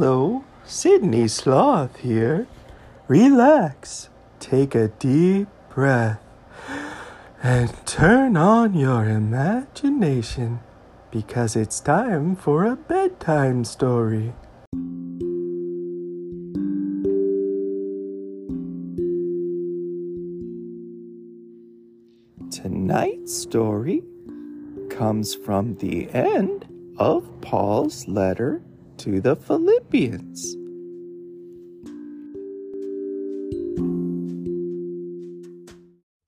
Hello, 0.00 0.44
Sydney 0.64 1.28
Sloth 1.28 1.98
here. 1.98 2.46
Relax, 3.06 4.08
take 4.38 4.74
a 4.74 4.88
deep 4.88 5.46
breath, 5.68 6.22
and 7.42 7.70
turn 7.84 8.34
on 8.34 8.72
your 8.72 9.06
imagination 9.06 10.60
because 11.10 11.54
it's 11.54 11.80
time 11.80 12.34
for 12.34 12.64
a 12.64 12.76
bedtime 12.76 13.62
story. 13.62 14.32
Tonight's 22.50 23.36
story 23.36 24.02
comes 24.88 25.34
from 25.34 25.74
the 25.74 26.08
end 26.14 26.66
of 26.96 27.42
Paul's 27.42 28.08
letter 28.08 28.62
to 29.00 29.18
the 29.18 29.34
Philippians. 29.34 30.56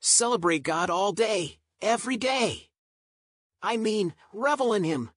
Celebrate 0.00 0.62
God 0.62 0.88
all 0.88 1.12
day, 1.12 1.58
every 1.82 2.16
day. 2.16 2.70
I 3.62 3.76
mean, 3.76 4.14
revel 4.32 4.72
in 4.72 4.84
Him. 4.84 5.10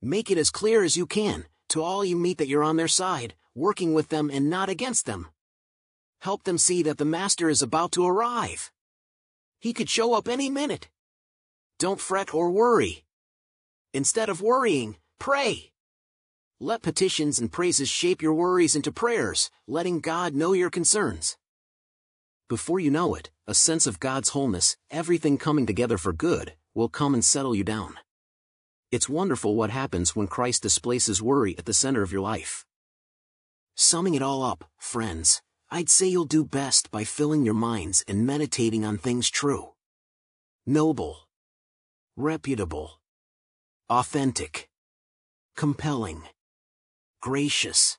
Make 0.00 0.30
it 0.30 0.38
as 0.38 0.50
clear 0.50 0.82
as 0.82 0.96
you 0.96 1.04
can 1.06 1.44
to 1.68 1.82
all 1.82 2.04
you 2.04 2.16
meet 2.16 2.38
that 2.38 2.48
you're 2.48 2.64
on 2.64 2.76
their 2.76 2.88
side, 2.88 3.34
working 3.54 3.92
with 3.92 4.08
them 4.08 4.30
and 4.32 4.48
not 4.48 4.70
against 4.70 5.04
them. 5.04 5.28
Help 6.20 6.44
them 6.44 6.56
see 6.56 6.82
that 6.84 6.96
the 6.96 7.04
Master 7.04 7.50
is 7.50 7.60
about 7.60 7.92
to 7.92 8.06
arrive. 8.06 8.72
He 9.60 9.74
could 9.74 9.90
show 9.90 10.14
up 10.14 10.26
any 10.26 10.48
minute. 10.48 10.88
Don't 11.78 12.00
fret 12.00 12.32
or 12.32 12.50
worry. 12.50 13.04
Instead 13.92 14.30
of 14.30 14.40
worrying, 14.40 14.96
pray. 15.18 15.71
Let 16.64 16.82
petitions 16.82 17.40
and 17.40 17.50
praises 17.50 17.88
shape 17.88 18.22
your 18.22 18.34
worries 18.34 18.76
into 18.76 18.92
prayers, 18.92 19.50
letting 19.66 19.98
God 19.98 20.32
know 20.32 20.52
your 20.52 20.70
concerns. 20.70 21.36
Before 22.48 22.78
you 22.78 22.88
know 22.88 23.16
it, 23.16 23.30
a 23.48 23.52
sense 23.52 23.88
of 23.88 23.98
God's 23.98 24.28
wholeness, 24.28 24.76
everything 24.88 25.38
coming 25.38 25.66
together 25.66 25.98
for 25.98 26.12
good, 26.12 26.52
will 26.72 26.88
come 26.88 27.14
and 27.14 27.24
settle 27.24 27.52
you 27.52 27.64
down. 27.64 27.94
It's 28.92 29.08
wonderful 29.08 29.56
what 29.56 29.70
happens 29.70 30.14
when 30.14 30.28
Christ 30.28 30.62
displaces 30.62 31.20
worry 31.20 31.58
at 31.58 31.64
the 31.64 31.74
center 31.74 32.00
of 32.00 32.12
your 32.12 32.20
life. 32.20 32.64
Summing 33.74 34.14
it 34.14 34.22
all 34.22 34.44
up, 34.44 34.62
friends, 34.78 35.42
I'd 35.68 35.90
say 35.90 36.06
you'll 36.06 36.26
do 36.26 36.44
best 36.44 36.92
by 36.92 37.02
filling 37.02 37.44
your 37.44 37.54
minds 37.54 38.04
and 38.06 38.24
meditating 38.24 38.84
on 38.84 38.98
things 38.98 39.30
true, 39.30 39.70
noble, 40.64 41.26
reputable, 42.16 43.00
authentic, 43.90 44.70
compelling, 45.56 46.22
gracious, 47.22 47.98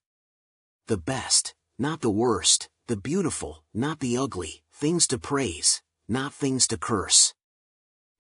the 0.88 0.98
best, 0.98 1.56
not 1.80 2.02
the 2.02 2.12
worst, 2.12 2.68
the 2.88 2.98
beautiful, 2.98 3.64
not 3.74 4.02
the 4.02 4.18
ugly, 4.18 4.64
things 4.74 5.08
to 5.08 5.18
praise, 5.18 5.82
not 6.10 6.34
things 6.34 6.68
to 6.68 6.78
curse. 6.78 7.34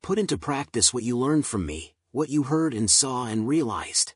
Put 0.01 0.17
into 0.17 0.37
practice 0.37 0.93
what 0.93 1.03
you 1.03 1.17
learned 1.17 1.45
from 1.45 1.65
me, 1.65 1.93
what 2.11 2.29
you 2.29 2.43
heard 2.43 2.73
and 2.73 2.89
saw 2.89 3.25
and 3.25 3.45
realized. 3.45 4.13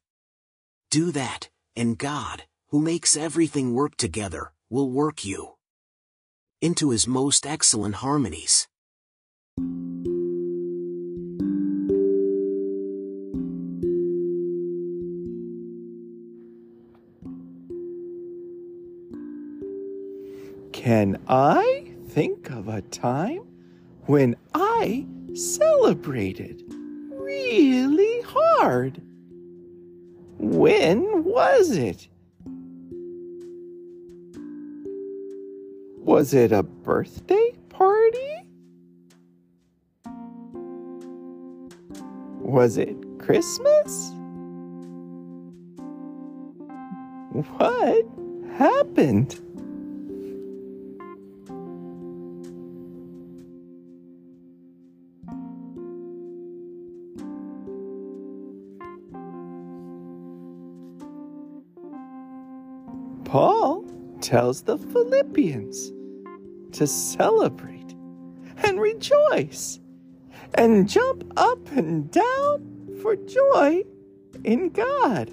Do 0.89 1.11
that, 1.11 1.49
and 1.75 1.97
God, 1.97 2.43
who 2.69 2.79
makes 2.79 3.17
everything 3.17 3.73
work 3.73 3.97
together, 3.97 4.53
will 4.69 4.89
work 4.89 5.25
you 5.25 5.55
into 6.61 6.91
his 6.91 7.05
most 7.05 7.45
excellent 7.45 7.95
harmonies. 7.95 8.69
Can 20.87 21.19
I 21.27 21.91
think 22.11 22.49
of 22.49 22.69
a 22.69 22.81
time 22.81 23.41
when 24.05 24.37
I 24.53 25.05
celebrated 25.33 26.63
really 27.11 28.21
hard? 28.21 29.01
When 30.37 31.25
was 31.25 31.71
it? 31.71 32.07
Was 36.05 36.33
it 36.33 36.53
a 36.53 36.63
birthday 36.63 37.51
party? 37.67 38.47
Was 42.39 42.77
it 42.77 42.95
Christmas? 43.19 44.13
What 47.33 48.05
happened? 48.57 49.41
Paul 63.27 63.83
tells 64.21 64.61
the 64.61 64.77
Philippians 64.77 65.91
to 66.71 66.87
celebrate 66.87 67.93
and 68.63 68.79
rejoice 68.79 69.81
and 70.53 70.87
jump 70.87 71.25
up 71.35 71.59
and 71.73 72.09
down 72.09 72.97
for 73.01 73.17
joy 73.17 73.83
in 74.45 74.69
God. 74.69 75.29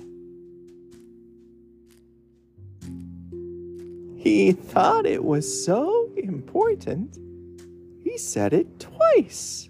He 4.20 4.50
thought 4.50 5.06
it 5.06 5.22
was 5.22 5.64
so 5.64 6.10
important, 6.16 7.16
he 8.02 8.18
said 8.18 8.52
it 8.52 8.80
twice. 8.80 9.68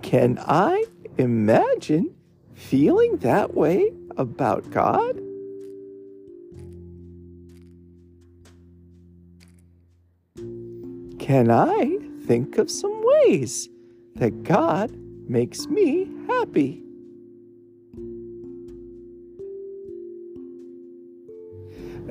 Can 0.00 0.38
I 0.38 0.84
imagine 1.18 2.14
feeling 2.54 3.16
that 3.18 3.54
way 3.54 3.92
about 4.16 4.70
God? 4.70 5.16
Can 11.18 11.50
I 11.50 11.98
think 12.26 12.58
of 12.58 12.70
some 12.70 13.00
ways 13.02 13.68
that 14.16 14.42
God 14.42 14.90
makes 15.28 15.66
me 15.66 16.10
happy? 16.26 16.82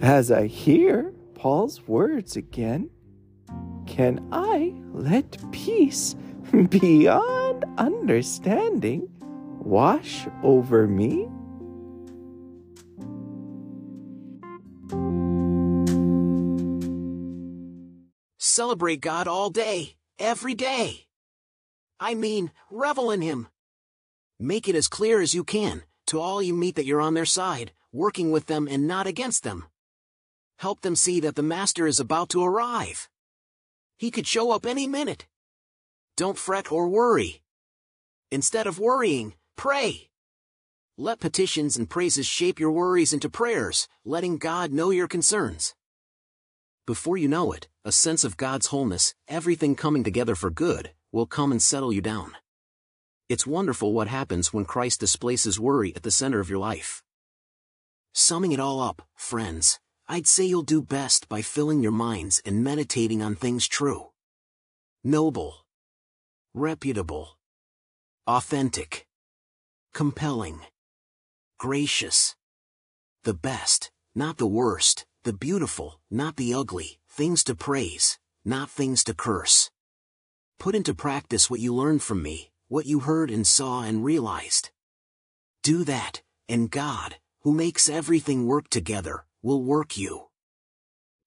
As 0.02 0.32
I 0.32 0.48
hear 0.48 1.14
Paul's 1.36 1.88
words 1.88 2.36
again, 2.36 2.90
can 3.86 4.26
I 4.32 4.74
let 4.94 5.38
peace 5.52 6.16
beyond 6.70 7.66
understanding 7.78 9.11
wash 9.64 10.28
over 10.44 10.88
me? 10.88 11.28
Celebrate 18.38 19.02
God 19.02 19.28
all 19.28 19.50
day, 19.50 19.96
every 20.20 20.54
day. 20.54 21.06
I 22.00 22.16
mean, 22.16 22.52
revel 22.70 23.12
in 23.12 23.22
Him. 23.22 23.48
Make 24.40 24.68
it 24.68 24.76
as 24.76 24.88
clear 24.88 25.22
as 25.22 25.34
you 25.34 25.44
can 25.44 25.84
to 26.08 26.20
all 26.20 26.42
you 26.42 26.54
meet 26.54 26.76
that 26.76 26.86
you're 26.86 27.00
on 27.00 27.14
their 27.14 27.26
side, 27.26 27.72
working 27.92 28.32
with 28.32 28.48
them 28.48 28.68
and 28.68 28.88
not 28.88 29.08
against 29.08 29.44
them. 29.44 29.66
Help 30.58 30.82
them 30.82 30.96
see 30.96 31.20
that 31.22 31.36
the 31.36 31.44
Master 31.44 31.88
is 31.88 32.00
about 32.00 32.30
to 32.30 32.44
arrive. 32.44 33.10
He 33.98 34.12
could 34.12 34.28
show 34.28 34.52
up 34.52 34.66
any 34.66 34.88
minute. 34.88 35.28
Don't 36.18 36.38
fret 36.38 36.72
or 36.72 36.88
worry. 36.88 37.42
Instead 38.32 38.68
of 38.68 38.80
worrying, 38.80 39.36
pray. 39.56 40.10
Let 40.98 41.20
petitions 41.20 41.78
and 41.78 41.90
praises 41.90 42.26
shape 42.28 42.60
your 42.60 42.72
worries 42.72 43.14
into 43.14 43.30
prayers, 43.30 43.88
letting 44.06 44.38
God 44.38 44.72
know 44.72 44.90
your 44.90 45.08
concerns. 45.08 45.74
Before 46.86 47.18
you 47.18 47.28
know 47.28 47.52
it, 47.52 47.68
a 47.86 47.92
sense 47.92 48.24
of 48.24 48.38
God's 48.38 48.68
wholeness, 48.68 49.16
everything 49.28 49.76
coming 49.76 50.04
together 50.04 50.36
for 50.36 50.50
good, 50.50 50.92
will 51.12 51.26
come 51.26 51.52
and 51.52 51.62
settle 51.62 51.94
you 51.94 52.02
down. 52.02 52.34
It's 53.30 53.48
wonderful 53.48 53.94
what 53.94 54.08
happens 54.08 54.52
when 54.52 54.66
Christ 54.66 55.00
displaces 55.00 55.60
worry 55.60 55.96
at 55.96 56.04
the 56.04 56.12
center 56.12 56.40
of 56.40 56.50
your 56.50 56.60
life. 56.60 57.02
Summing 58.14 58.52
it 58.52 58.60
all 58.60 58.82
up, 58.82 59.04
friends, 59.16 59.80
I'd 60.08 60.28
say 60.28 60.44
you'll 60.44 60.64
do 60.64 60.82
best 60.82 61.30
by 61.30 61.42
filling 61.42 61.82
your 61.82 61.94
minds 61.94 62.42
and 62.46 62.64
meditating 62.64 63.22
on 63.22 63.36
things 63.36 63.68
true, 63.68 64.08
noble, 65.04 65.66
reputable, 66.54 67.38
authentic, 68.28 69.08
compelling, 69.94 70.62
gracious, 71.58 72.36
the 73.24 73.34
best, 73.34 73.92
not 74.16 74.38
the 74.38 74.48
worst, 74.48 75.06
the 75.24 75.34
beautiful, 75.34 76.00
not 76.10 76.38
the 76.38 76.54
ugly, 76.54 77.00
things 77.10 77.44
to 77.44 77.56
praise, 77.56 78.18
not 78.44 78.70
things 78.70 79.04
to 79.04 79.14
curse. 79.14 79.70
Put 80.60 80.76
into 80.76 80.94
practice 80.94 81.50
what 81.50 81.60
you 81.60 81.76
learned 81.76 82.02
from 82.02 82.22
me, 82.22 82.52
what 82.68 82.86
you 82.86 83.02
heard 83.02 83.30
and 83.30 83.46
saw 83.46 83.84
and 83.84 84.04
realized. 84.04 84.72
Do 85.62 85.84
that, 85.84 86.22
and 86.48 86.72
God, 86.72 87.18
who 87.42 87.54
makes 87.54 87.90
everything 87.90 88.48
work 88.48 88.70
together, 88.70 89.26
will 89.42 89.64
work 89.64 89.98
you 89.98 90.28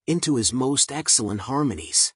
into 0.07 0.37
his 0.37 0.53
most 0.53 0.93
excellent 0.93 1.43
harmonies. 1.43 2.13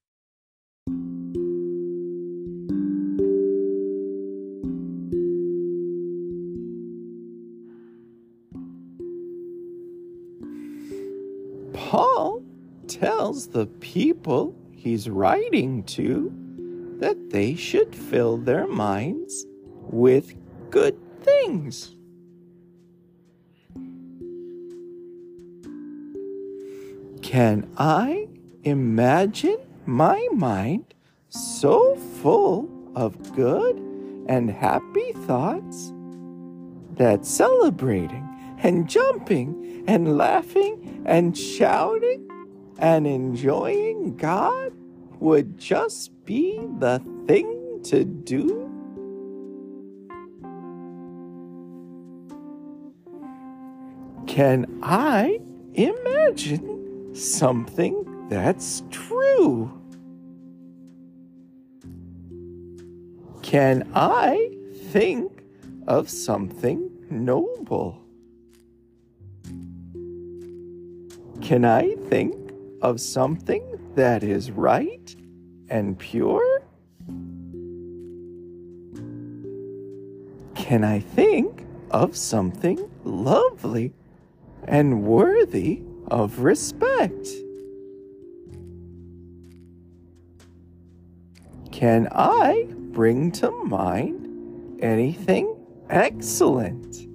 Paul 11.78 12.42
tells 12.88 13.46
the 13.48 13.66
people 13.66 14.54
he's 14.72 15.08
writing 15.08 15.84
to 15.84 16.32
that 16.98 17.30
they 17.30 17.54
should 17.54 17.94
fill 17.94 18.36
their 18.36 18.66
minds 18.66 19.46
with 19.90 20.34
good 20.70 20.98
things. 21.22 21.94
Can 27.22 27.70
I 27.78 28.28
imagine 28.64 29.58
my 29.86 30.26
mind 30.32 30.94
so 31.28 31.94
full 31.94 32.68
of 32.96 33.34
good 33.36 33.76
and 34.28 34.50
happy 34.50 35.12
thoughts 35.26 35.92
that 36.96 37.24
celebrating 37.24 38.28
and 38.62 38.90
jumping 38.90 39.84
and 39.86 40.18
laughing 40.18 40.87
and 41.08 41.36
shouting 41.36 42.28
and 42.78 43.06
enjoying 43.06 44.14
God 44.18 44.72
would 45.20 45.58
just 45.58 46.12
be 46.26 46.60
the 46.78 47.02
thing 47.26 47.80
to 47.84 48.04
do? 48.04 48.66
Can 54.26 54.66
I 54.82 55.40
imagine 55.72 57.14
something 57.14 58.28
that's 58.28 58.82
true? 58.90 59.72
Can 63.40 63.90
I 63.94 64.50
think 64.92 65.42
of 65.86 66.10
something 66.10 66.90
noble? 67.08 68.07
Can 71.48 71.64
I 71.64 71.94
think 72.10 72.52
of 72.82 73.00
something 73.00 73.80
that 73.94 74.22
is 74.22 74.50
right 74.50 75.16
and 75.70 75.98
pure? 75.98 76.60
Can 80.54 80.84
I 80.84 81.00
think 81.00 81.64
of 81.90 82.18
something 82.18 82.90
lovely 83.02 83.94
and 84.64 85.04
worthy 85.04 85.80
of 86.08 86.40
respect? 86.40 87.26
Can 91.72 92.08
I 92.12 92.66
bring 92.68 93.32
to 93.40 93.50
mind 93.50 94.82
anything 94.82 95.56
excellent? 95.88 97.07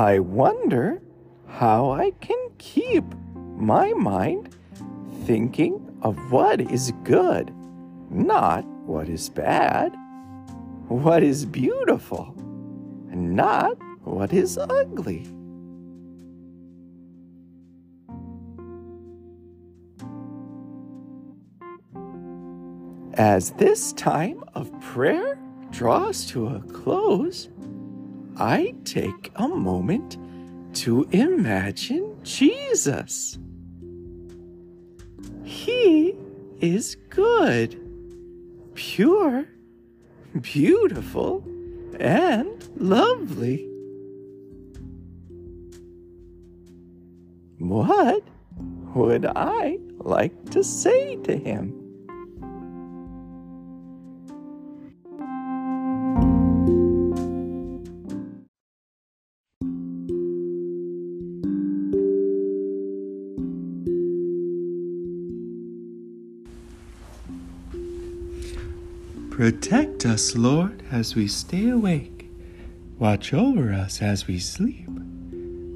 I 0.00 0.18
wonder 0.18 1.02
how 1.46 1.90
I 1.90 2.12
can 2.22 2.38
keep 2.56 3.04
my 3.34 3.92
mind 3.92 4.48
thinking 5.26 5.94
of 6.00 6.32
what 6.32 6.58
is 6.58 6.90
good, 7.04 7.54
not 8.08 8.64
what 8.86 9.10
is 9.10 9.28
bad, 9.28 9.94
what 10.88 11.22
is 11.22 11.44
beautiful, 11.44 12.34
not 13.10 13.76
what 14.02 14.32
is 14.32 14.56
ugly. 14.56 15.26
As 23.18 23.50
this 23.50 23.92
time 23.92 24.44
of 24.54 24.72
prayer 24.80 25.38
draws 25.70 26.24
to 26.28 26.46
a 26.46 26.60
close, 26.72 27.50
I 28.40 28.74
take 28.84 29.30
a 29.36 29.46
moment 29.46 30.16
to 30.76 31.06
imagine 31.12 32.18
Jesus. 32.22 33.38
He 35.44 36.16
is 36.60 36.96
good, 37.10 37.78
pure, 38.72 39.46
beautiful, 40.40 41.44
and 42.00 42.66
lovely. 42.76 43.66
What 47.58 48.24
would 48.94 49.26
I 49.26 49.78
like 49.98 50.50
to 50.52 50.64
say 50.64 51.16
to 51.24 51.36
him? 51.36 51.79
Protect 69.40 70.04
us, 70.04 70.36
Lord, 70.36 70.82
as 70.92 71.14
we 71.14 71.26
stay 71.26 71.70
awake. 71.70 72.28
Watch 72.98 73.32
over 73.32 73.72
us 73.72 74.02
as 74.02 74.26
we 74.26 74.38
sleep, 74.38 74.86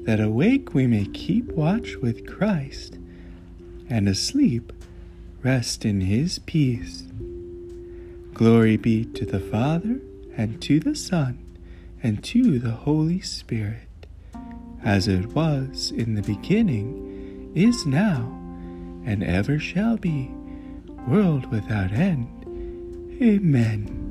that 0.05 0.19
awake 0.19 0.75
we 0.75 0.85
may 0.85 1.05
keep 1.05 1.47
watch 1.47 1.95
with 1.95 2.27
Christ, 2.27 2.99
and 3.89 4.07
asleep 4.07 4.71
rest 5.41 5.83
in 5.83 6.01
his 6.01 6.37
peace. 6.37 7.05
Glory 8.35 8.77
be 8.77 9.03
to 9.03 9.25
the 9.25 9.39
Father, 9.39 9.99
and 10.37 10.61
to 10.61 10.79
the 10.79 10.93
Son, 10.93 11.39
and 12.03 12.23
to 12.25 12.59
the 12.59 12.69
Holy 12.69 13.19
Spirit, 13.19 14.05
as 14.83 15.07
it 15.07 15.25
was 15.29 15.89
in 15.89 16.13
the 16.13 16.21
beginning, 16.21 17.51
is 17.55 17.83
now, 17.83 18.31
and 19.07 19.23
ever 19.23 19.57
shall 19.57 19.97
be, 19.97 20.29
world 21.07 21.49
without 21.49 21.91
end. 21.91 22.29
Amen. 23.21 24.04